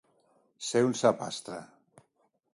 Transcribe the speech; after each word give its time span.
Ser 0.69 0.81
un 0.87 0.97
sapastre. 1.03 1.61